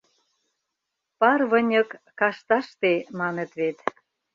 [1.19, 1.89] Пар выньык
[2.19, 3.77] кашташте, маныт вет.